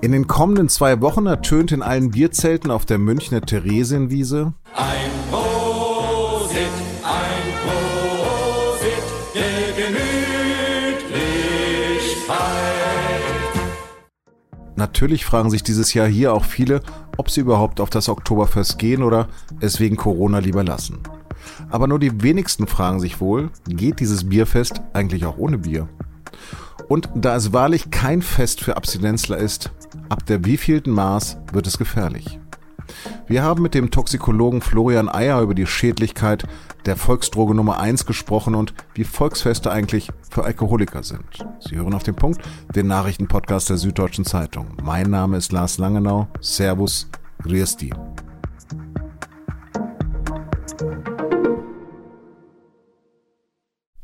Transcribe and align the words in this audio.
In 0.00 0.12
den 0.12 0.28
kommenden 0.28 0.68
zwei 0.68 1.00
Wochen 1.00 1.26
ertönt 1.26 1.72
in 1.72 1.82
allen 1.82 2.12
Bierzelten 2.12 2.70
auf 2.70 2.86
der 2.86 2.98
Münchner 2.98 3.40
Theresienwiese 3.40 4.54
Ein 4.76 5.10
Prosit, 5.28 6.68
ein 7.02 7.52
Prosit 7.64 9.02
der 9.34 9.72
Gemütlichkeit. 9.74 9.98
Natürlich 14.76 15.24
fragen 15.24 15.50
sich 15.50 15.64
dieses 15.64 15.92
Jahr 15.94 16.06
hier 16.06 16.32
auch 16.32 16.44
viele, 16.44 16.80
ob 17.16 17.28
sie 17.28 17.40
überhaupt 17.40 17.80
auf 17.80 17.90
das 17.90 18.08
Oktoberfest 18.08 18.78
gehen 18.78 19.02
oder 19.02 19.26
es 19.58 19.80
wegen 19.80 19.96
Corona 19.96 20.38
lieber 20.38 20.62
lassen. 20.62 21.00
Aber 21.70 21.88
nur 21.88 21.98
die 21.98 22.22
wenigsten 22.22 22.68
fragen 22.68 23.00
sich 23.00 23.20
wohl, 23.20 23.50
geht 23.66 23.98
dieses 23.98 24.28
Bierfest 24.28 24.80
eigentlich 24.92 25.26
auch 25.26 25.38
ohne 25.38 25.58
Bier? 25.58 25.88
Und 26.88 27.10
da 27.14 27.36
es 27.36 27.52
wahrlich 27.52 27.90
kein 27.90 28.22
Fest 28.22 28.62
für 28.62 28.76
Abstinenzler 28.76 29.36
ist, 29.36 29.70
ab 30.08 30.24
der 30.26 30.44
wievielten 30.44 30.92
Maß 30.92 31.36
wird 31.52 31.66
es 31.66 31.78
gefährlich. 31.78 32.40
Wir 33.26 33.42
haben 33.42 33.62
mit 33.62 33.74
dem 33.74 33.90
Toxikologen 33.90 34.62
Florian 34.62 35.08
Eyer 35.08 35.42
über 35.42 35.54
die 35.54 35.66
Schädlichkeit 35.66 36.46
der 36.86 36.96
Volksdroge 36.96 37.54
Nummer 37.54 37.78
1 37.78 38.06
gesprochen 38.06 38.54
und 38.54 38.72
wie 38.94 39.04
Volksfeste 39.04 39.70
eigentlich 39.70 40.10
für 40.30 40.44
Alkoholiker 40.44 41.02
sind. 41.02 41.44
Sie 41.60 41.76
hören 41.76 41.92
auf 41.92 42.02
den 42.02 42.14
Punkt 42.14 42.40
den 42.74 42.86
Nachrichtenpodcast 42.86 43.68
der 43.68 43.76
Süddeutschen 43.76 44.24
Zeitung. 44.24 44.68
Mein 44.82 45.10
Name 45.10 45.36
ist 45.36 45.52
Lars 45.52 45.76
Langenau. 45.76 46.28
Servus, 46.40 47.08
grüß 47.42 47.76
die. 47.76 47.92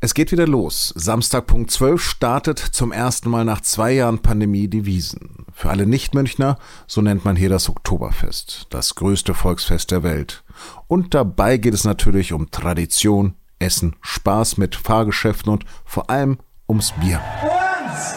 Es 0.05 0.13
geht 0.13 0.31
wieder 0.31 0.45
los. 0.45 0.93
Samstag 0.95 1.47
Punkt 1.47 1.71
12 1.71 1.99
startet 1.99 2.59
zum 2.59 2.91
ersten 2.91 3.27
Mal 3.27 3.43
nach 3.43 3.61
zwei 3.61 3.91
Jahren 3.91 4.19
Pandemie 4.19 4.67
die 4.67 4.85
Wiesen. 4.85 5.47
Für 5.51 5.71
alle 5.71 5.87
Nichtmünchner, 5.87 6.59
so 6.85 7.01
nennt 7.01 7.25
man 7.25 7.35
hier 7.35 7.49
das 7.49 7.69
Oktoberfest, 7.69 8.67
das 8.69 8.93
größte 8.93 9.33
Volksfest 9.33 9.89
der 9.89 10.03
Welt. 10.03 10.43
Und 10.85 11.15
dabei 11.15 11.57
geht 11.57 11.73
es 11.73 11.85
natürlich 11.85 12.33
um 12.33 12.51
Tradition, 12.51 13.33
Essen, 13.57 13.95
Spaß 14.01 14.57
mit 14.57 14.75
Fahrgeschäften 14.75 15.51
und 15.51 15.65
vor 15.85 16.07
allem 16.11 16.37
ums 16.69 16.91
Bier. 16.91 17.19
Eins, 17.19 18.11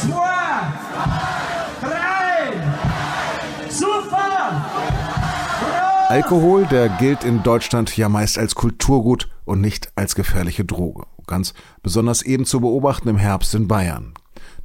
zwei, 0.00 0.31
Alkohol, 6.12 6.66
der 6.66 6.90
gilt 6.90 7.24
in 7.24 7.42
Deutschland 7.42 7.96
ja 7.96 8.10
meist 8.10 8.36
als 8.36 8.54
Kulturgut 8.54 9.30
und 9.46 9.62
nicht 9.62 9.90
als 9.96 10.14
gefährliche 10.14 10.62
Droge. 10.62 11.06
Ganz 11.26 11.54
besonders 11.82 12.20
eben 12.20 12.44
zu 12.44 12.60
beobachten 12.60 13.08
im 13.08 13.16
Herbst 13.16 13.54
in 13.54 13.66
Bayern. 13.66 14.12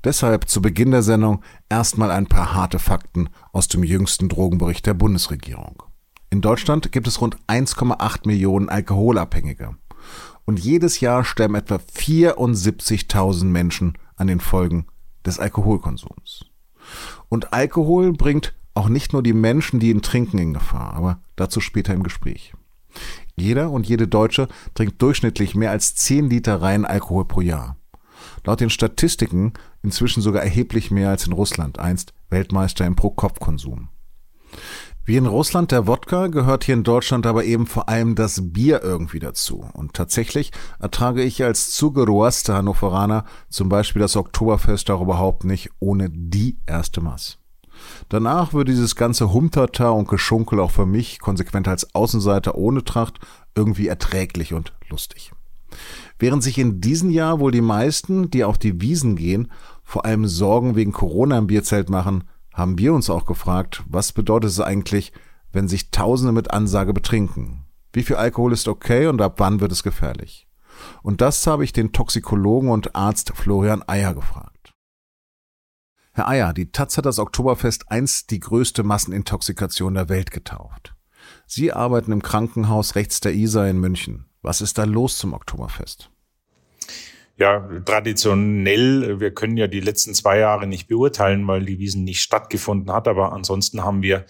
Deshalb 0.03 0.49
zu 0.49 0.61
Beginn 0.61 0.91
der 0.91 1.03
Sendung 1.03 1.41
erstmal 1.69 2.11
ein 2.11 2.27
paar 2.27 2.53
harte 2.53 2.79
Fakten 2.79 3.29
aus 3.53 3.69
dem 3.69 3.85
jüngsten 3.85 4.27
Drogenbericht 4.27 4.85
der 4.85 4.93
Bundesregierung. 4.93 5.83
In 6.29 6.41
Deutschland 6.41 6.91
gibt 6.91 7.07
es 7.07 7.21
rund 7.21 7.37
1,8 7.47 8.27
Millionen 8.27 8.67
Alkoholabhängige. 8.67 9.77
Und 10.43 10.59
jedes 10.59 10.99
Jahr 10.99 11.23
sterben 11.23 11.55
etwa 11.55 11.75
74.000 11.75 13.45
Menschen 13.45 13.97
an 14.17 14.27
den 14.27 14.41
Folgen 14.41 14.87
des 15.25 15.39
Alkoholkonsums. 15.39 16.43
Und 17.29 17.53
Alkohol 17.53 18.11
bringt 18.11 18.53
auch 18.73 18.89
nicht 18.89 19.13
nur 19.13 19.23
die 19.23 19.31
Menschen, 19.31 19.79
die 19.79 19.91
ihn 19.91 20.01
trinken, 20.01 20.39
in 20.39 20.53
Gefahr, 20.53 20.93
aber 20.93 21.21
dazu 21.37 21.61
später 21.61 21.93
im 21.93 22.03
Gespräch. 22.03 22.53
Jeder 23.35 23.71
und 23.71 23.87
jede 23.87 24.07
Deutsche 24.07 24.49
trinkt 24.73 25.01
durchschnittlich 25.01 25.55
mehr 25.55 25.71
als 25.71 25.95
10 25.95 26.29
Liter 26.29 26.61
reinen 26.61 26.85
Alkohol 26.85 27.25
pro 27.25 27.41
Jahr. 27.41 27.77
Laut 28.43 28.59
den 28.59 28.69
Statistiken 28.69 29.53
inzwischen 29.83 30.21
sogar 30.21 30.43
erheblich 30.43 30.91
mehr 30.91 31.09
als 31.09 31.27
in 31.27 31.33
Russland, 31.33 31.79
einst 31.79 32.13
Weltmeister 32.29 32.85
im 32.85 32.95
Pro-Kopf-Konsum. 32.95 33.89
Wie 35.07 35.15
in 35.15 35.25
Russland 35.25 35.71
der 35.71 35.87
Wodka 35.87 36.27
gehört 36.27 36.65
hier 36.65 36.73
in 36.73 36.83
Deutschland 36.83 37.25
aber 37.25 37.45
eben 37.45 37.65
vor 37.65 37.87
allem 37.87 38.15
das 38.15 38.51
Bier 38.51 38.83
irgendwie 38.83 39.19
dazu. 39.19 39.65
Und 39.71 39.93
tatsächlich 39.93 40.51
ertrage 40.79 41.23
ich 41.23 41.45
als 41.45 41.71
zugeroaster 41.71 42.55
Hannoveraner 42.55 43.23
zum 43.49 43.69
Beispiel 43.69 44.01
das 44.01 44.17
Oktoberfest 44.17 44.89
auch 44.91 45.01
überhaupt 45.01 45.45
nicht 45.45 45.69
ohne 45.79 46.09
die 46.09 46.57
erste 46.65 46.99
Maß. 46.99 47.39
Danach 48.09 48.53
würde 48.53 48.71
dieses 48.71 48.95
ganze 48.95 49.33
Humtata 49.33 49.89
und 49.89 50.07
Geschunkel 50.07 50.59
auch 50.59 50.71
für 50.71 50.85
mich, 50.85 51.19
konsequent 51.19 51.67
als 51.67 51.93
Außenseiter 51.95 52.55
ohne 52.55 52.83
Tracht, 52.83 53.19
irgendwie 53.55 53.87
erträglich 53.87 54.53
und 54.53 54.73
lustig. 54.89 55.31
Während 56.19 56.43
sich 56.43 56.57
in 56.57 56.81
diesem 56.81 57.09
Jahr 57.09 57.39
wohl 57.39 57.51
die 57.51 57.61
meisten, 57.61 58.31
die 58.31 58.43
auf 58.43 58.57
die 58.57 58.81
Wiesen 58.81 59.15
gehen, 59.15 59.51
vor 59.83 60.05
allem 60.05 60.27
Sorgen 60.27 60.75
wegen 60.75 60.91
Corona 60.91 61.37
im 61.37 61.47
Bierzelt 61.47 61.89
machen, 61.89 62.23
haben 62.53 62.77
wir 62.79 62.93
uns 62.93 63.09
auch 63.09 63.25
gefragt, 63.25 63.83
was 63.87 64.13
bedeutet 64.13 64.49
es 64.49 64.59
eigentlich, 64.59 65.13
wenn 65.51 65.67
sich 65.67 65.91
Tausende 65.91 66.31
mit 66.31 66.51
Ansage 66.51 66.93
betrinken? 66.93 67.65
Wie 67.93 68.03
viel 68.03 68.15
Alkohol 68.15 68.53
ist 68.53 68.67
okay 68.67 69.07
und 69.07 69.21
ab 69.21 69.35
wann 69.37 69.59
wird 69.59 69.71
es 69.71 69.83
gefährlich? 69.83 70.47
Und 71.01 71.21
das 71.21 71.45
habe 71.47 71.63
ich 71.63 71.73
den 71.73 71.91
Toxikologen 71.91 72.69
und 72.69 72.95
Arzt 72.95 73.31
Florian 73.35 73.83
Eyer 73.87 74.13
gefragt. 74.13 74.56
Herr 76.17 76.29
Eyer, 76.29 76.51
die 76.51 76.71
Taz 76.71 76.97
hat 76.97 77.05
das 77.05 77.19
Oktoberfest 77.19 77.91
einst 77.91 78.31
die 78.31 78.39
größte 78.39 78.81
Massenintoxikation 78.81 79.93
der 79.93 80.09
Welt 80.09 80.31
getauft. 80.31 80.95
Sie 81.45 81.71
arbeiten 81.71 82.11
im 82.11 82.23
Krankenhaus 82.23 82.95
rechts 82.95 83.19
der 83.19 83.35
Isar 83.35 83.69
in 83.69 83.77
München. 83.77 84.25
Was 84.41 84.61
ist 84.61 84.79
da 84.79 84.85
los 84.85 85.19
zum 85.19 85.33
Oktoberfest? 85.33 86.09
Ja, 87.37 87.69
traditionell, 87.85 89.19
wir 89.19 89.31
können 89.31 89.57
ja 89.57 89.67
die 89.67 89.79
letzten 89.79 90.15
zwei 90.15 90.39
Jahre 90.39 90.65
nicht 90.65 90.87
beurteilen, 90.87 91.47
weil 91.47 91.65
die 91.65 91.77
Wiesen 91.77 92.03
nicht 92.03 92.23
stattgefunden 92.23 92.91
hat, 92.91 93.07
aber 93.07 93.31
ansonsten 93.31 93.83
haben 93.83 94.01
wir 94.01 94.25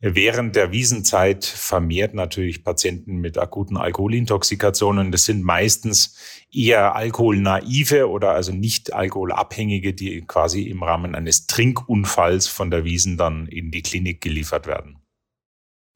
während 0.00 0.56
der 0.56 0.72
Wiesenzeit 0.72 1.44
vermehrt 1.44 2.14
natürlich 2.14 2.64
Patienten 2.64 3.16
mit 3.16 3.38
akuten 3.38 3.76
Alkoholintoxikationen. 3.76 5.10
Das 5.10 5.24
sind 5.24 5.42
meistens 5.42 6.16
eher 6.52 6.94
alkoholnaive 6.94 8.08
oder 8.08 8.32
also 8.32 8.52
nicht 8.52 8.92
alkoholabhängige, 8.92 9.94
die 9.94 10.22
quasi 10.22 10.62
im 10.62 10.82
Rahmen 10.82 11.14
eines 11.14 11.46
Trinkunfalls 11.46 12.46
von 12.46 12.70
der 12.70 12.84
Wiesen 12.84 13.16
dann 13.16 13.46
in 13.46 13.70
die 13.70 13.82
Klinik 13.82 14.20
geliefert 14.20 14.66
werden. 14.66 14.98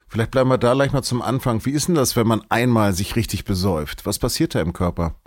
Vielleicht 0.07 0.31
bleiben 0.31 0.49
wir 0.49 0.59
da 0.59 0.73
gleich 0.73 0.91
mal 0.91 1.01
zum 1.01 1.23
Anfang. 1.23 1.65
Wie 1.65 1.71
ist 1.71 1.87
denn 1.87 1.95
das, 1.95 2.15
wenn 2.15 2.27
man 2.27 2.43
einmal 2.49 2.93
sich 2.93 3.15
richtig 3.15 3.45
besäuft? 3.45 4.05
Was 4.05 4.19
passiert 4.19 4.53
da 4.53 4.61
im 4.61 4.73
Körper? 4.73 5.19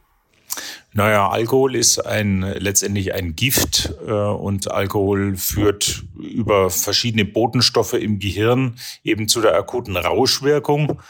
Naja, 0.93 1.28
Alkohol 1.28 1.75
ist 1.75 1.99
ein, 1.99 2.41
letztendlich 2.41 3.15
ein 3.15 3.37
Gift 3.37 3.94
äh, 4.06 4.10
und 4.10 4.71
Alkohol 4.71 5.37
führt 5.37 6.04
über 6.19 6.71
verschiedene 6.71 7.25
Botenstoffe 7.25 7.94
im 7.94 8.19
Gehirn 8.19 8.77
eben 9.04 9.28
zu 9.28 9.41
der 9.41 9.54
akuten 9.54 9.97
Rauschwirkung. 9.97 11.00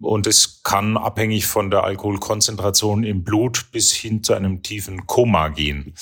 Und 0.00 0.26
es 0.26 0.62
kann 0.62 0.96
abhängig 0.96 1.46
von 1.46 1.70
der 1.70 1.84
Alkoholkonzentration 1.84 3.02
im 3.02 3.24
Blut 3.24 3.66
bis 3.72 3.92
hin 3.92 4.22
zu 4.22 4.34
einem 4.34 4.62
tiefen 4.62 5.06
Koma 5.06 5.48
gehen. 5.48 5.92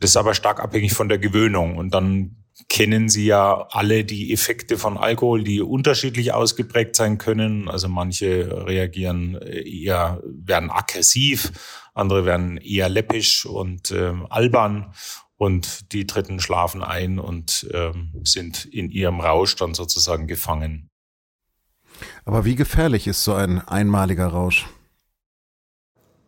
Das 0.00 0.10
ist 0.10 0.16
aber 0.16 0.34
stark 0.34 0.60
abhängig 0.60 0.92
von 0.92 1.08
der 1.08 1.18
Gewöhnung. 1.18 1.76
Und 1.76 1.94
dann 1.94 2.36
kennen 2.68 3.08
Sie 3.08 3.26
ja 3.26 3.66
alle 3.70 4.04
die 4.04 4.32
Effekte 4.32 4.76
von 4.76 4.98
Alkohol, 4.98 5.44
die 5.44 5.60
unterschiedlich 5.60 6.32
ausgeprägt 6.32 6.96
sein 6.96 7.18
können. 7.18 7.68
Also 7.68 7.88
manche 7.88 8.66
reagieren 8.66 9.36
eher, 9.36 10.20
werden 10.48 10.70
aggressiv, 10.70 11.52
andere 11.94 12.24
werden 12.24 12.56
eher 12.56 12.88
läppisch 12.88 13.46
und 13.46 13.90
äh, 13.90 14.12
albern 14.30 14.94
und 15.36 15.92
die 15.92 16.06
Dritten 16.06 16.40
schlafen 16.40 16.82
ein 16.82 17.18
und 17.18 17.68
äh, 17.72 17.92
sind 18.24 18.64
in 18.64 18.90
ihrem 18.90 19.20
Rausch 19.20 19.56
dann 19.56 19.74
sozusagen 19.74 20.26
gefangen. 20.26 20.90
Aber 22.24 22.44
wie 22.44 22.56
gefährlich 22.56 23.06
ist 23.06 23.24
so 23.24 23.34
ein 23.34 23.60
einmaliger 23.60 24.26
Rausch? 24.26 24.66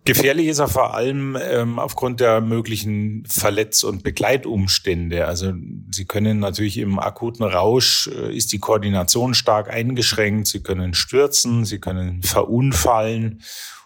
Gefährlich 0.05 0.47
ist 0.47 0.61
er 0.61 0.69
vor 0.69 0.95
allem 0.95 1.37
ähm, 1.41 1.79
aufgrund 1.79 2.21
der 2.21 2.41
möglichen 2.41 3.25
Verletz- 3.27 3.85
und 3.85 4.03
Begleitumstände. 4.03 5.27
Also 5.27 5.53
Sie 5.91 6.07
können 6.07 6.39
natürlich 6.39 6.79
im 6.79 6.99
akuten 6.99 7.45
Rausch, 7.45 8.09
äh, 8.09 8.35
ist 8.35 8.53
die 8.53 8.59
Koordination 8.59 9.35
stark 9.35 9.69
eingeschränkt. 9.69 10.47
Sie 10.47 10.63
können 10.63 10.95
stürzen, 10.95 11.67
Sie 11.67 11.81
können 11.81 12.23
verunfallen. 12.23 13.43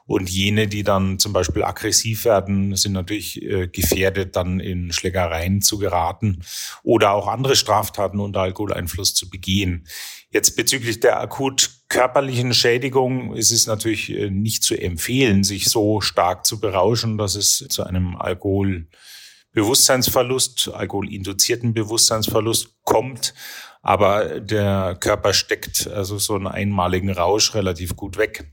Und 0.07 0.29
jene, 0.29 0.69
die 0.69 0.85
dann 0.85 1.19
zum 1.19 1.33
Beispiel 1.33 1.65
aggressiv 1.65 2.27
werden, 2.27 2.77
sind 2.77 2.93
natürlich 2.93 3.43
äh, 3.43 3.69
gefährdet, 3.69 4.37
dann 4.37 4.61
in 4.61 4.93
Schlägereien 4.93 5.63
zu 5.63 5.79
geraten 5.79 6.43
oder 6.83 7.13
auch 7.13 7.27
andere 7.27 7.57
Straftaten 7.57 8.21
unter 8.21 8.43
Alkoholeinfluss 8.43 9.15
zu 9.15 9.31
begehen. 9.31 9.87
Jetzt 10.31 10.57
bezüglich 10.57 11.01
der 11.01 11.21
akut 11.21 11.71
körperlichen 11.95 12.53
Schädigung 12.53 13.35
ist 13.35 13.51
es 13.53 13.69
natürlich 13.69 14.11
äh, 14.11 14.29
nicht 14.29 14.65
zu 14.65 14.75
empfehlen, 14.75 15.45
sich 15.45 15.67
so 15.67 16.01
stark 16.01 16.45
zu 16.45 16.59
berauschen, 16.59 17.19
dass 17.19 17.37
es 17.37 17.65
zu 17.69 17.85
einem 17.85 18.17
Alkoholbewusstseinsverlust, 18.17 20.73
alkoholinduzierten 20.75 21.73
Bewusstseinsverlust 21.73 22.75
kommt. 22.83 23.33
Aber 23.81 24.41
der 24.41 24.97
Körper 24.99 25.33
steckt 25.33 25.87
also 25.87 26.19
so 26.19 26.35
einen 26.35 26.49
einmaligen 26.49 27.11
Rausch 27.11 27.55
relativ 27.55 27.95
gut 27.95 28.19
weg. 28.19 28.51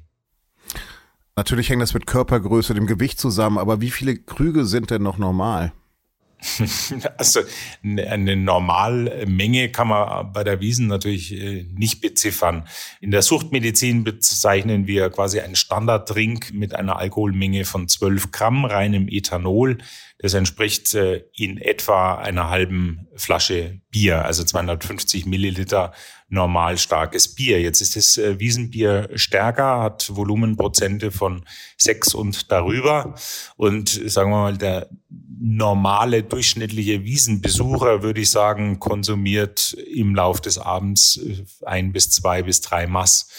Natürlich 1.35 1.69
hängt 1.69 1.81
das 1.81 1.95
mit 1.95 2.05
Körpergröße, 2.05 2.75
dem 2.75 2.85
Gewicht 2.85 3.19
zusammen, 3.19 3.57
aber 3.57 3.81
wie 3.81 3.89
viele 3.89 4.17
Krüge 4.17 4.65
sind 4.65 4.91
denn 4.91 5.01
noch 5.01 5.17
normal? 5.17 5.73
Also 7.17 7.41
eine 7.83 8.35
Normalmenge 8.35 9.69
kann 9.69 9.87
man 9.87 10.33
bei 10.33 10.43
der 10.43 10.59
Wiesen 10.59 10.87
natürlich 10.87 11.33
äh, 11.33 11.65
nicht 11.73 12.01
beziffern. 12.01 12.67
In 12.99 13.11
der 13.11 13.21
Suchtmedizin 13.21 14.03
bezeichnen 14.03 14.87
wir 14.87 15.09
quasi 15.09 15.39
einen 15.39 15.55
Standarddrink 15.55 16.53
mit 16.53 16.75
einer 16.75 16.97
Alkoholmenge 16.97 17.65
von 17.65 17.87
12 17.87 18.31
Gramm 18.31 18.65
reinem 18.65 19.07
Ethanol. 19.07 19.77
Das 20.17 20.33
entspricht 20.33 20.93
äh, 20.93 21.23
in 21.35 21.57
etwa 21.57 22.15
einer 22.15 22.49
halben 22.49 23.07
Flasche 23.15 23.79
Bier, 23.91 24.25
also 24.25 24.43
250 24.43 25.25
Milliliter 25.25 25.93
normal 26.31 26.77
starkes 26.77 27.27
Bier. 27.27 27.61
Jetzt 27.61 27.81
ist 27.81 27.95
das 27.95 28.17
äh, 28.17 28.39
Wiesenbier 28.39 29.09
stärker, 29.15 29.81
hat 29.81 30.15
Volumenprozente 30.15 31.11
von 31.11 31.43
sechs 31.77 32.13
und 32.13 32.51
darüber. 32.51 33.15
Und 33.57 33.89
sagen 33.89 34.31
wir 34.31 34.37
mal, 34.37 34.57
der 34.57 34.89
normale 35.39 36.23
durchschnittliche 36.23 37.03
Wiesenbesucher, 37.03 38.01
würde 38.01 38.21
ich 38.21 38.31
sagen, 38.31 38.79
konsumiert 38.79 39.73
im 39.73 40.15
Lauf 40.15 40.39
des 40.39 40.57
Abends 40.57 41.17
äh, 41.17 41.43
ein 41.65 41.91
bis 41.91 42.09
zwei 42.09 42.43
bis 42.43 42.61
drei 42.61 42.87
Mass. 42.87 43.29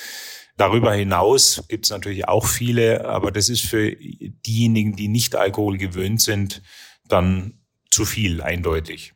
Darüber 0.58 0.92
hinaus 0.92 1.64
gibt 1.68 1.86
es 1.86 1.90
natürlich 1.90 2.28
auch 2.28 2.44
viele, 2.46 3.06
aber 3.06 3.32
das 3.32 3.48
ist 3.48 3.64
für 3.64 3.96
diejenigen, 3.96 4.94
die 4.94 5.08
nicht 5.08 5.34
Alkohol 5.34 5.78
gewöhnt 5.78 6.20
sind, 6.20 6.62
dann 7.08 7.54
zu 7.90 8.04
viel 8.04 8.42
eindeutig. 8.42 9.14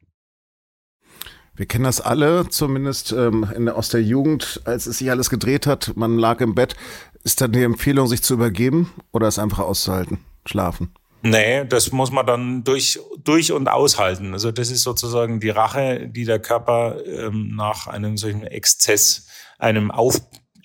Wir 1.57 1.67
kennen 1.67 1.85
das 1.85 2.03
alle, 2.03 2.49
zumindest 2.51 3.13
ähm, 3.13 3.49
in, 3.57 3.69
aus 3.69 3.89
der 3.89 4.03
Jugend, 4.03 4.61
als 4.65 4.87
es 4.87 4.99
sich 4.99 5.11
alles 5.11 5.31
gedreht 5.31 5.67
hat, 5.67 5.97
man 5.97 6.19
lag 6.19 6.41
im 6.41 6.55
Bett. 6.55 6.77
Ist 7.25 7.41
dann 7.41 7.53
die 7.53 7.63
Empfehlung, 7.63 8.07
sich 8.07 8.23
zu 8.23 8.35
übergeben 8.35 8.93
oder 9.11 9.27
es 9.27 9.39
einfach 9.39 9.61
auszuhalten, 9.61 10.19
schlafen? 10.45 10.93
Nee, 11.23 11.65
das 11.65 11.93
muss 11.93 12.13
man 12.13 12.27
dann 12.27 12.63
durch, 12.63 13.01
durch 13.25 13.53
und 13.53 13.69
aushalten. 13.69 14.35
Also 14.35 14.53
das 14.53 14.71
ist 14.71 14.83
sozusagen 14.83 15.41
die 15.41 15.49
Rache, 15.49 16.09
die 16.09 16.25
der 16.25 16.39
Körper 16.39 17.05
ähm, 17.07 17.57
nach 17.57 17.87
einem 17.87 18.17
solchen 18.17 18.43
Exzess 18.45 19.27
einem 19.59 19.91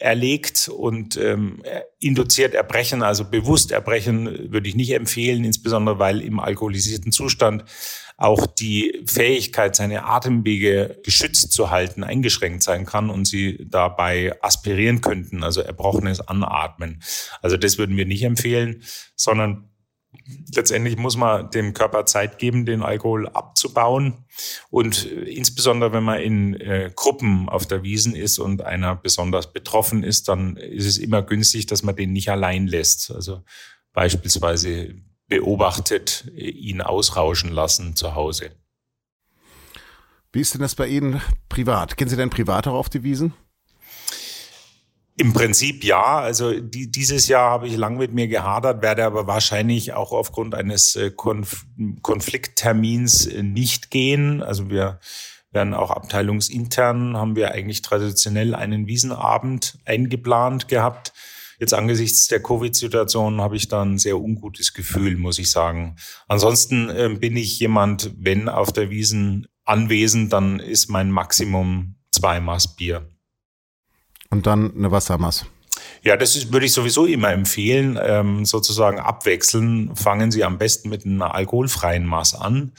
auferlegt 0.02 0.68
und 0.70 1.18
ähm, 1.18 1.62
induziert 2.00 2.54
Erbrechen, 2.54 3.04
also 3.04 3.26
bewusst 3.26 3.72
Erbrechen 3.72 4.52
würde 4.52 4.68
ich 4.68 4.76
nicht 4.76 4.92
empfehlen, 4.92 5.44
insbesondere 5.44 6.00
weil 6.00 6.22
im 6.22 6.40
alkoholisierten 6.40 7.12
Zustand 7.12 7.64
auch 8.18 8.46
die 8.46 9.04
Fähigkeit, 9.08 9.76
seine 9.76 10.06
Atemwege 10.06 11.00
geschützt 11.04 11.54
zu 11.54 11.72
halten, 11.72 12.04
eingeschränkt 12.04 12.62
sein 12.62 12.86
kann 12.86 13.10
und 13.10 13.26
sie 13.26 13.66
dabei 13.68 14.38
aspirieren 14.42 15.02
könnten, 15.02 15.44
also 15.44 15.62
erbrochenes 15.62 16.22
Anatmen. 16.22 17.02
Also 17.42 17.58
das 17.58 17.80
würden 17.80 17.98
wir 17.98 18.06
nicht 18.06 18.24
empfehlen, 18.24 18.84
sondern 19.16 19.71
letztendlich 20.56 20.98
muss 20.98 21.18
man 21.18 21.50
dem 21.52 21.74
Körper 21.74 22.06
Zeit 22.06 22.38
geben, 22.38 22.66
den 22.66 22.82
Alkohol 22.82 23.28
abzubauen. 23.28 24.26
Und 24.70 25.06
insbesondere, 25.06 25.94
wenn 25.94 26.04
man 26.04 26.20
in 26.20 26.54
äh, 26.60 26.92
Gruppen 26.96 27.50
auf 27.50 27.66
der 27.66 27.84
Wiesen 27.84 28.16
ist 28.16 28.40
und 28.40 28.62
einer 28.62 28.96
besonders 28.96 29.52
betroffen 29.52 30.04
ist, 30.04 30.28
dann 30.28 30.58
ist 30.58 30.86
es 30.86 30.98
immer 30.98 31.22
günstig, 31.22 31.66
dass 31.68 31.84
man 31.84 31.96
den 31.96 32.14
nicht 32.14 32.30
allein 32.30 32.68
lässt. 32.68 33.12
Also 33.12 33.44
beispielsweise 33.94 34.96
beobachtet, 35.28 36.26
ihn 36.36 36.82
ausrauschen 36.82 37.52
lassen 37.52 37.96
zu 37.96 38.16
Hause. 38.16 38.52
Wie 40.34 40.42
ist 40.42 40.54
denn 40.54 40.62
das 40.62 40.76
bei 40.76 40.88
Ihnen 40.88 41.22
privat? 41.50 41.98
Gehen 41.98 42.08
Sie 42.08 42.16
denn 42.16 42.30
privat 42.30 42.68
auch 42.68 42.76
auf 42.76 42.90
die 42.90 43.04
Wiesen? 43.04 43.34
Im 45.18 45.34
Prinzip 45.34 45.84
ja. 45.84 46.20
Also 46.20 46.60
die, 46.60 46.90
dieses 46.90 47.28
Jahr 47.28 47.52
habe 47.52 47.68
ich 47.68 47.76
lang 47.76 47.98
mit 47.98 48.14
mir 48.14 48.28
gehadert, 48.28 48.82
werde 48.82 49.06
aber 49.06 49.28
wahrscheinlich 49.28 49.94
auch 49.94 50.12
aufgrund 50.12 50.56
eines 50.56 50.96
äh, 50.96 51.12
Konf 51.12 51.66
Konflikttermins 52.02 53.28
äh, 53.28 53.44
nicht 53.44 53.92
gehen. 53.92 54.42
Also 54.42 54.70
wir 54.70 55.00
werden 55.52 55.74
auch 55.74 55.92
abteilungsintern, 55.92 57.18
haben 57.18 57.36
wir 57.36 57.52
eigentlich 57.52 57.82
traditionell 57.82 58.56
einen 58.56 58.88
Wiesenabend 58.88 59.80
eingeplant 59.86 60.70
gehabt. 60.70 61.14
Jetzt 61.60 61.74
angesichts 61.74 62.28
der 62.28 62.42
Covid-Situation 62.42 63.42
habe 63.42 63.58
ich 63.58 63.68
da 63.68 63.84
ein 63.84 64.00
sehr 64.00 64.18
ungutes 64.18 64.74
Gefühl, 64.74 65.18
muss 65.18 65.38
ich 65.38 65.52
sagen. 65.52 65.98
Ansonsten 66.28 66.90
äh, 66.90 67.10
bin 67.20 67.36
ich 67.36 67.60
jemand, 67.60 68.12
wenn 68.18 68.50
auf 68.50 68.72
der 68.72 68.90
Wiesen 68.90 69.48
anwesend, 69.66 70.34
dann 70.34 70.60
ist 70.60 70.90
mein 70.90 71.12
Maximum 71.12 71.98
zwei 72.12 72.40
Maß 72.40 72.76
Bier 72.76 73.11
und 74.32 74.48
dann 74.48 74.76
eine 74.76 74.92
Wassermaß. 74.92 75.46
Ja, 76.04 76.18
das 76.18 76.36
ist, 76.36 76.52
würde 76.52 76.66
ich 76.66 76.74
sowieso 76.74 77.06
immer 77.06 77.32
empfehlen, 77.32 78.00
ähm, 78.02 78.46
sozusagen 78.46 79.00
abwechseln. 79.00 79.96
Fangen 79.96 80.32
Sie 80.32 80.44
am 80.44 80.58
besten 80.58 80.90
mit 80.90 81.06
einer 81.06 81.36
alkoholfreien 81.36 82.06
Maß 82.06 82.36
an, 82.36 82.72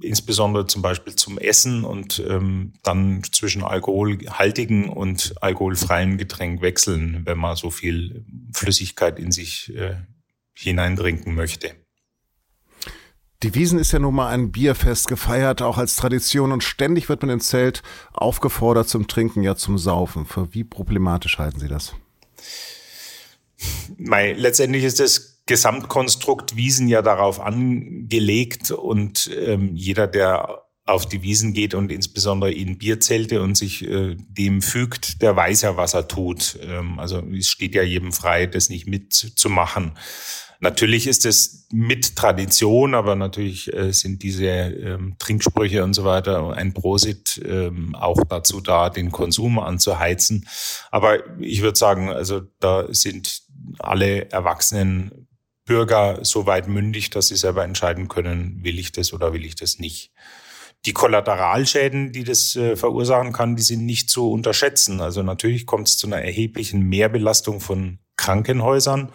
insbesondere 0.00 0.66
zum 0.66 0.82
Beispiel 0.82 1.14
zum 1.14 1.38
Essen 1.38 1.84
und 1.84 2.22
ähm, 2.28 2.74
dann 2.82 3.22
zwischen 3.32 3.64
alkoholhaltigen 3.64 4.88
und 4.88 5.34
alkoholfreien 5.40 6.18
Getränk 6.18 6.60
wechseln, 6.60 7.22
wenn 7.24 7.38
man 7.38 7.56
so 7.56 7.70
viel 7.70 8.26
Flüssigkeit 8.52 9.18
in 9.18 9.32
sich 9.32 9.74
äh, 9.74 9.96
hineintrinken 10.54 11.34
möchte. 11.34 11.81
Die 13.42 13.56
Wiesen 13.56 13.80
ist 13.80 13.90
ja 13.90 13.98
nun 13.98 14.14
mal 14.14 14.28
ein 14.28 14.52
Bierfest 14.52 15.08
gefeiert, 15.08 15.62
auch 15.62 15.76
als 15.76 15.96
Tradition 15.96 16.52
und 16.52 16.62
ständig 16.62 17.08
wird 17.08 17.22
man 17.22 17.30
im 17.30 17.40
Zelt 17.40 17.82
aufgefordert 18.12 18.88
zum 18.88 19.08
Trinken, 19.08 19.42
ja 19.42 19.56
zum 19.56 19.78
Saufen. 19.78 20.26
Für 20.26 20.54
wie 20.54 20.62
problematisch 20.62 21.38
halten 21.38 21.58
Sie 21.58 21.68
das? 21.68 21.94
Mei, 23.96 24.32
letztendlich 24.32 24.84
ist 24.84 25.00
das 25.00 25.42
Gesamtkonstrukt 25.46 26.54
Wiesen 26.54 26.86
ja 26.86 27.02
darauf 27.02 27.40
angelegt 27.40 28.70
und 28.70 29.28
ähm, 29.36 29.74
jeder, 29.74 30.06
der 30.06 30.62
auf 30.84 31.06
die 31.06 31.22
Wiesen 31.22 31.52
geht 31.52 31.74
und 31.74 31.90
insbesondere 31.90 32.52
in 32.52 32.78
Bierzelte 32.78 33.42
und 33.42 33.56
sich 33.56 33.84
äh, 33.84 34.16
dem 34.16 34.62
fügt, 34.62 35.22
der 35.22 35.34
weiß 35.34 35.62
ja, 35.62 35.76
was 35.76 35.94
er 35.94 36.06
tut. 36.06 36.58
Ähm, 36.62 36.98
also 37.00 37.22
es 37.36 37.48
steht 37.48 37.74
ja 37.74 37.82
jedem 37.82 38.12
frei, 38.12 38.46
das 38.46 38.68
nicht 38.68 38.86
mitzumachen. 38.86 39.94
Natürlich 40.62 41.08
ist 41.08 41.26
es 41.26 41.66
mit 41.72 42.14
Tradition, 42.14 42.94
aber 42.94 43.16
natürlich 43.16 43.72
äh, 43.74 43.92
sind 43.92 44.22
diese 44.22 44.46
ähm, 44.46 45.16
Trinksprüche 45.18 45.82
und 45.82 45.92
so 45.92 46.04
weiter 46.04 46.52
ein 46.52 46.72
Prosit 46.72 47.42
ähm, 47.44 47.96
auch 47.96 48.22
dazu 48.28 48.60
da, 48.60 48.88
den 48.88 49.10
Konsum 49.10 49.58
anzuheizen. 49.58 50.46
Aber 50.92 51.18
ich 51.40 51.62
würde 51.62 51.76
sagen, 51.76 52.10
also 52.10 52.42
da 52.60 52.86
sind 52.94 53.42
alle 53.80 54.30
erwachsenen 54.30 55.26
Bürger 55.64 56.20
so 56.22 56.46
weit 56.46 56.68
mündig, 56.68 57.10
dass 57.10 57.26
sie 57.26 57.36
selber 57.36 57.64
entscheiden 57.64 58.06
können, 58.06 58.62
will 58.62 58.78
ich 58.78 58.92
das 58.92 59.12
oder 59.12 59.32
will 59.32 59.44
ich 59.44 59.56
das 59.56 59.80
nicht. 59.80 60.12
Die 60.86 60.92
Kollateralschäden, 60.92 62.12
die 62.12 62.22
das 62.22 62.54
äh, 62.54 62.76
verursachen 62.76 63.32
kann, 63.32 63.56
die 63.56 63.62
sind 63.64 63.84
nicht 63.84 64.10
zu 64.10 64.30
unterschätzen. 64.30 65.00
Also 65.00 65.24
natürlich 65.24 65.66
kommt 65.66 65.88
es 65.88 65.98
zu 65.98 66.06
einer 66.06 66.22
erheblichen 66.22 66.82
Mehrbelastung 66.88 67.60
von 67.60 67.98
Krankenhäusern. 68.16 69.10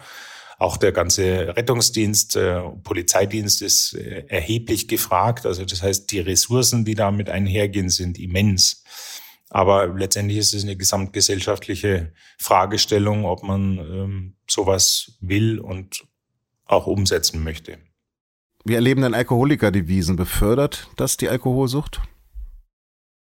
Auch 0.58 0.76
der 0.76 0.90
ganze 0.90 1.56
Rettungsdienst, 1.56 2.34
äh, 2.34 2.60
Polizeidienst 2.82 3.62
ist 3.62 3.94
äh, 3.94 4.24
erheblich 4.26 4.88
gefragt. 4.88 5.46
Also 5.46 5.64
das 5.64 5.82
heißt, 5.82 6.10
die 6.10 6.18
Ressourcen, 6.18 6.84
die 6.84 6.96
damit 6.96 7.30
einhergehen, 7.30 7.90
sind 7.90 8.18
immens. 8.18 8.82
Aber 9.50 9.86
letztendlich 9.86 10.38
ist 10.38 10.54
es 10.54 10.64
eine 10.64 10.76
gesamtgesellschaftliche 10.76 12.12
Fragestellung, 12.38 13.24
ob 13.24 13.44
man 13.44 13.78
ähm, 13.78 14.34
sowas 14.48 15.16
will 15.20 15.60
und 15.60 16.04
auch 16.64 16.86
umsetzen 16.86 17.42
möchte. 17.42 17.78
Wie 18.64 18.74
erleben 18.74 19.00
denn 19.02 19.14
Alkoholiker 19.14 19.70
die 19.70 19.88
Wiesen? 19.88 20.16
Befördert 20.16 20.88
das 20.96 21.16
die 21.16 21.28
Alkoholsucht? 21.28 22.00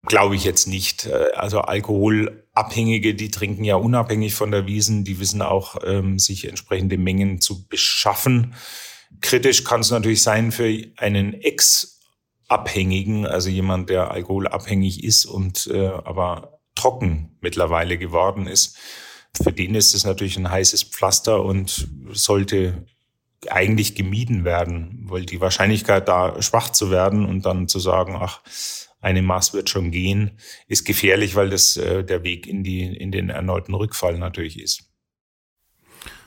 Glaube 0.06 0.36
ich 0.36 0.44
jetzt 0.44 0.68
nicht. 0.68 1.06
Äh, 1.06 1.32
also 1.36 1.62
Alkoholabhängige, 1.62 3.16
die 3.16 3.32
trinken 3.32 3.64
ja 3.64 3.76
unabhängig 3.76 4.36
von 4.36 4.52
der 4.52 4.68
Wiesen, 4.68 5.04
die 5.06 5.20
wissen 5.20 5.42
auch, 5.42 5.78
ähm, 5.86 6.20
sich 6.20 6.48
entsprechende 6.48 6.98
Mengen 6.98 7.40
zu 7.40 7.68
beschaffen. 7.68 8.54
Kritisch 9.22 9.64
kann 9.64 9.82
es 9.82 9.92
natürlich 9.92 10.22
sein 10.22 10.52
für 10.52 10.70
einen 10.98 11.34
Ex-Abhängigen, 11.34 13.26
also 13.26 13.50
jemand, 13.50 13.90
der 13.90 14.12
alkoholabhängig 14.12 15.04
ist 15.04 15.26
und 15.26 15.68
äh, 15.68 15.88
aber 15.88 16.60
trocken 16.76 17.38
mittlerweile 17.40 17.98
geworden 17.98 18.48
ist. 18.48 18.78
Für 19.42 19.54
den 19.54 19.76
ist 19.76 19.96
es 19.96 20.04
natürlich 20.04 20.38
ein 20.38 20.52
heißes 20.52 20.84
Pflaster 20.84 21.44
und 21.44 21.88
sollte 22.12 22.86
eigentlich 23.50 23.96
gemieden 23.96 24.46
werden, 24.46 25.06
weil 25.10 25.26
die 25.26 25.42
Wahrscheinlichkeit 25.42 26.08
da 26.08 26.42
schwach 26.42 26.70
zu 26.70 26.92
werden 26.92 27.26
und 27.26 27.46
dann 27.46 27.68
zu 27.68 27.80
sagen, 27.80 28.18
ach, 28.20 28.42
eine 29.04 29.22
Maß 29.22 29.54
wird 29.54 29.70
schon 29.70 29.92
gehen, 29.92 30.32
ist 30.68 30.86
gefährlich, 30.86 31.36
weil 31.36 31.50
das 31.50 31.78
äh, 31.78 32.04
der 32.04 32.24
Weg 32.24 32.48
in, 32.48 32.64
die, 32.64 32.86
in 32.86 33.12
den 33.12 33.30
erneuten 33.30 33.74
Rückfall 33.74 34.18
natürlich 34.18 34.60
ist. 34.60 34.90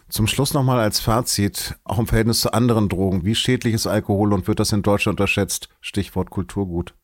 Zum 0.08 0.28
Schluss 0.28 0.54
nochmal 0.54 0.78
als 0.78 1.00
Fazit, 1.00 1.74
auch 1.82 1.98
im 1.98 2.06
Verhältnis 2.06 2.40
zu 2.40 2.52
anderen 2.52 2.88
Drogen. 2.88 3.24
Wie 3.24 3.34
schädlich 3.34 3.74
ist 3.74 3.86
Alkohol 3.86 4.32
und 4.32 4.46
wird 4.46 4.60
das 4.60 4.70
in 4.72 4.82
Deutschland 4.82 5.18
unterschätzt? 5.18 5.68
Stichwort 5.80 6.30
Kulturgut. 6.30 6.94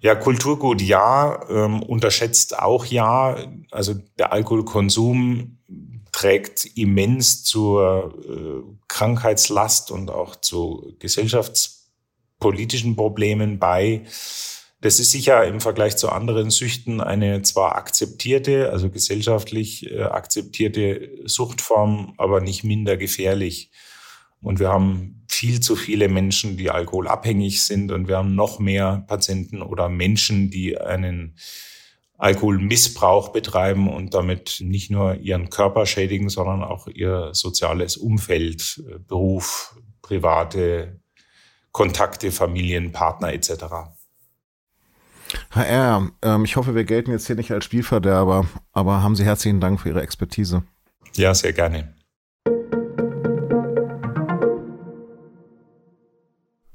Ja, 0.00 0.14
Kulturgut 0.14 0.82
ja, 0.82 1.48
ähm, 1.48 1.82
unterschätzt 1.82 2.58
auch 2.58 2.86
ja. 2.86 3.36
Also 3.70 3.94
der 4.18 4.32
Alkoholkonsum 4.32 5.58
trägt 6.12 6.64
immens 6.76 7.44
zur 7.44 8.14
äh, 8.26 8.74
Krankheitslast 8.88 9.90
und 9.90 10.10
auch 10.10 10.36
zu 10.36 10.96
Gesellschafts 10.98 11.75
politischen 12.38 12.96
Problemen 12.96 13.58
bei. 13.58 14.02
Das 14.80 15.00
ist 15.00 15.10
sicher 15.10 15.44
im 15.46 15.60
Vergleich 15.60 15.96
zu 15.96 16.10
anderen 16.10 16.50
Süchten 16.50 17.00
eine 17.00 17.42
zwar 17.42 17.76
akzeptierte, 17.76 18.70
also 18.70 18.90
gesellschaftlich 18.90 19.90
äh, 19.90 20.02
akzeptierte 20.02 21.10
Suchtform, 21.24 22.14
aber 22.18 22.40
nicht 22.40 22.62
minder 22.62 22.96
gefährlich. 22.96 23.70
Und 24.40 24.60
wir 24.60 24.68
haben 24.68 25.24
viel 25.28 25.60
zu 25.60 25.76
viele 25.76 26.08
Menschen, 26.08 26.56
die 26.56 26.70
alkoholabhängig 26.70 27.64
sind 27.64 27.90
und 27.90 28.06
wir 28.06 28.18
haben 28.18 28.34
noch 28.34 28.58
mehr 28.58 29.04
Patienten 29.08 29.62
oder 29.62 29.88
Menschen, 29.88 30.50
die 30.50 30.78
einen 30.78 31.36
Alkoholmissbrauch 32.18 33.30
betreiben 33.30 33.88
und 33.88 34.14
damit 34.14 34.58
nicht 34.60 34.90
nur 34.90 35.16
ihren 35.16 35.50
Körper 35.50 35.84
schädigen, 35.86 36.28
sondern 36.28 36.62
auch 36.62 36.86
ihr 36.86 37.30
soziales 37.32 37.96
Umfeld, 37.96 38.82
äh, 38.88 38.98
Beruf, 38.98 39.76
private 40.02 41.00
Kontakte, 41.76 42.32
Familien, 42.32 42.90
Partner 42.90 43.34
etc. 43.34 43.66
HR, 45.50 46.10
ähm, 46.22 46.44
ich 46.46 46.56
hoffe, 46.56 46.74
wir 46.74 46.84
gelten 46.84 47.10
jetzt 47.10 47.26
hier 47.26 47.36
nicht 47.36 47.52
als 47.52 47.66
Spielverderber, 47.66 48.46
aber 48.72 49.02
haben 49.02 49.14
Sie 49.14 49.26
herzlichen 49.26 49.60
Dank 49.60 49.78
für 49.78 49.90
Ihre 49.90 50.00
Expertise. 50.00 50.62
Ja, 51.16 51.34
sehr 51.34 51.52
gerne. 51.52 51.94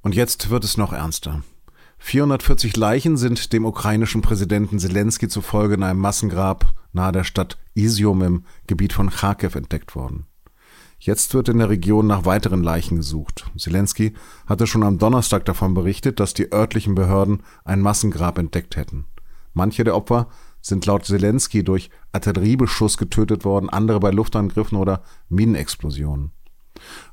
Und 0.03 0.13
jetzt 0.13 0.51
wird 0.51 0.63
es 0.63 0.77
noch 0.77 0.93
ernster. 0.93 1.41
440 1.97 2.77
Leichen 2.77 3.17
sind 3.17 3.53
dem 3.53 3.65
ukrainischen 3.65 4.21
Präsidenten 4.21 4.77
Zelensky 4.77 5.27
zufolge 5.27 5.73
in 5.73 5.81
einem 5.83 5.99
Massengrab 5.99 6.75
nahe 6.93 7.11
der 7.11 7.23
Stadt 7.23 7.57
Isium 7.73 8.21
im 8.21 8.45
Gebiet 8.67 8.93
von 8.93 9.09
Kharkiv 9.09 9.55
entdeckt 9.55 9.95
worden. 9.95 10.27
Jetzt 11.03 11.33
wird 11.33 11.49
in 11.49 11.57
der 11.57 11.69
Region 11.69 12.05
nach 12.05 12.25
weiteren 12.25 12.61
Leichen 12.61 12.97
gesucht. 12.97 13.49
Zelensky 13.57 14.13
hatte 14.45 14.67
schon 14.67 14.83
am 14.83 14.99
Donnerstag 14.99 15.45
davon 15.45 15.73
berichtet, 15.73 16.19
dass 16.19 16.35
die 16.35 16.53
örtlichen 16.53 16.93
Behörden 16.93 17.41
ein 17.65 17.81
Massengrab 17.81 18.37
entdeckt 18.37 18.75
hätten. 18.75 19.05
Manche 19.55 19.83
der 19.83 19.95
Opfer 19.95 20.27
sind 20.61 20.85
laut 20.85 21.03
Zelensky 21.05 21.63
durch 21.63 21.89
Artilleriebeschuss 22.11 22.99
getötet 22.99 23.45
worden, 23.45 23.67
andere 23.67 23.99
bei 23.99 24.11
Luftangriffen 24.11 24.77
oder 24.77 25.01
Minenexplosionen. 25.27 26.33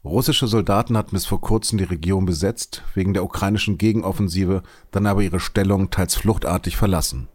Russische 0.05 0.49
Soldaten 0.49 0.95
hatten 0.95 1.13
bis 1.13 1.25
vor 1.25 1.41
kurzem 1.41 1.79
die 1.79 1.85
Region 1.85 2.27
besetzt, 2.27 2.83
wegen 2.93 3.15
der 3.15 3.25
ukrainischen 3.25 3.79
Gegenoffensive 3.79 4.65
dann 4.91 5.07
aber 5.07 5.23
ihre 5.23 5.41
Stellung 5.41 5.89
teils 5.89 6.15
fluchtartig 6.15 6.77
verlassen. 6.77 7.29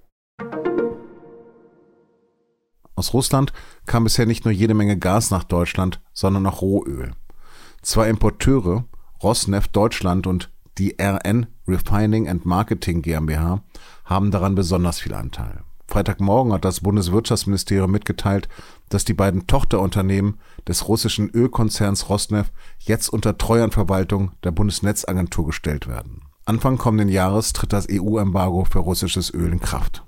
Aus 2.96 3.14
Russland 3.14 3.54
kam 3.86 4.04
bisher 4.04 4.26
nicht 4.26 4.46
nur 4.46 4.54
jede 4.54 4.74
Menge 4.74 4.98
Gas 4.98 5.32
nach 5.32 5.44
Deutschland, 5.44 6.00
sondern 6.14 6.46
auch 6.46 6.62
Rohöl. 6.62 7.12
Zwei 7.82 8.10
Importeure, 8.10 8.86
Rosneft 9.22 9.76
Deutschland 9.76 10.28
und 10.28 10.52
die 10.78 10.96
RN 11.02 11.48
Refining 11.68 12.28
and 12.28 12.46
Marketing 12.46 13.02
GmbH, 13.02 13.62
haben 14.06 14.32
daran 14.32 14.56
besonders 14.56 15.00
viel 15.00 15.14
Anteil. 15.14 15.64
Freitagmorgen 15.88 16.54
hat 16.54 16.66
das 16.66 16.80
Bundeswirtschaftsministerium 16.80 17.92
mitgeteilt, 17.92 18.48
dass 18.90 19.06
die 19.06 19.14
beiden 19.14 19.48
Tochterunternehmen 19.48 20.40
des 20.68 20.88
russischen 20.88 21.30
Ölkonzerns 21.30 22.10
Rosneft 22.10 22.52
jetzt 22.80 23.10
unter 23.10 23.38
Treuhandverwaltung 23.38 24.32
der 24.44 24.52
Bundesnetzagentur 24.52 25.46
gestellt 25.46 25.88
werden. 25.88 26.22
Anfang 26.46 26.78
kommenden 26.78 27.10
Jahres 27.10 27.54
tritt 27.54 27.74
das 27.74 27.88
EU-Embargo 27.90 28.66
für 28.66 28.80
russisches 28.80 29.34
Öl 29.34 29.52
in 29.52 29.60
Kraft. 29.60 30.04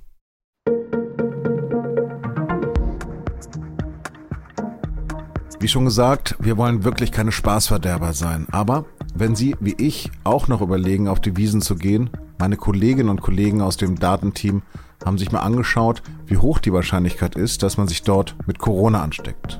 Wie 5.65 5.69
schon 5.69 5.85
gesagt, 5.85 6.35
wir 6.37 6.57
wollen 6.57 6.83
wirklich 6.83 7.11
keine 7.11 7.31
Spaßverderber 7.31 8.13
sein. 8.13 8.45
Aber 8.51 8.85
wenn 9.15 9.35
Sie, 9.35 9.55
wie 9.59 9.73
ich, 9.79 10.11
auch 10.23 10.47
noch 10.47 10.61
überlegen, 10.61 11.07
auf 11.07 11.19
die 11.19 11.37
Wiesen 11.37 11.59
zu 11.59 11.73
gehen, 11.73 12.11
meine 12.37 12.55
Kolleginnen 12.55 13.09
und 13.09 13.23
Kollegen 13.23 13.61
aus 13.61 13.75
dem 13.75 13.97
Datenteam 13.97 14.61
haben 15.03 15.17
sich 15.17 15.31
mal 15.31 15.39
angeschaut, 15.39 16.03
wie 16.27 16.37
hoch 16.37 16.59
die 16.59 16.71
Wahrscheinlichkeit 16.71 17.33
ist, 17.33 17.63
dass 17.63 17.77
man 17.77 17.87
sich 17.87 18.03
dort 18.03 18.35
mit 18.45 18.59
Corona 18.59 19.01
ansteckt. 19.01 19.59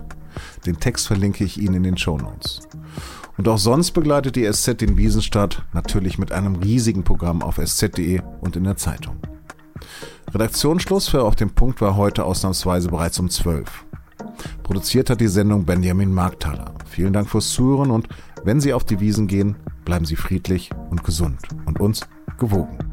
Den 0.68 0.80
Text 0.80 1.08
verlinke 1.08 1.44
ich 1.44 1.60
Ihnen 1.60 1.74
in 1.74 1.84
den 1.84 1.98
Show 1.98 2.20
Notes. 2.20 2.60
Und 3.36 3.48
auch 3.48 3.58
sonst 3.58 3.90
begleitet 3.94 4.36
die 4.36 4.48
SZ 4.48 4.80
den 4.80 4.98
Wiesenstadt 4.98 5.66
natürlich 5.74 6.20
mit 6.20 6.32
einem 6.32 6.58
riesigen 6.58 7.04
Programm 7.04 7.42
auf 7.42 7.58
sz.de 7.58 8.22
und 8.42 8.56
in 8.56 8.66
der 8.66 8.78
Zeitung. 8.78 9.16
Redaktionsschluss 10.32 11.08
für 11.08 11.24
Auf 11.24 11.36
dem 11.36 11.50
Punkt 11.50 11.82
war 11.82 11.96
heute 11.96 12.26
ausnahmsweise 12.26 12.90
bereits 12.90 13.18
um 13.18 13.28
12. 13.28 13.86
Produziert 14.66 15.12
hat 15.12 15.22
die 15.22 15.28
Sendung 15.28 15.64
Benjamin 15.64 16.12
Markthaler. 16.12 16.74
Vielen 16.90 17.14
Dank 17.14 17.30
fürs 17.30 17.52
Zuhören 17.52 17.92
und 17.92 18.08
wenn 18.44 18.60
Sie 18.60 18.74
auf 18.74 18.84
die 18.84 19.00
Wiesen 19.00 19.28
gehen, 19.28 19.58
bleiben 19.86 20.06
Sie 20.06 20.16
friedlich 20.16 20.72
und 20.90 21.04
gesund 21.04 21.38
und 21.68 21.80
uns 21.80 22.08
gewogen. 22.40 22.85